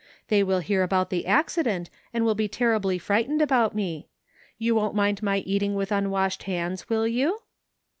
[0.29, 4.07] They will hear about the accident and will be terribly frightened about me.
[4.57, 7.37] You won't mind my eating with imwashed hands, will you?